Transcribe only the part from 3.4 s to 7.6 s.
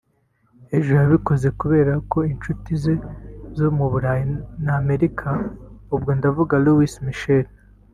zo mu burayi n’Amerika (ubwo ndavuga Louis Michel